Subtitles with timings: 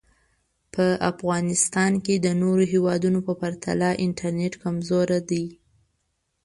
[0.73, 5.45] په افغانیستان کې د نورو هېوادونو پرتله انټرنټ کمزوری دی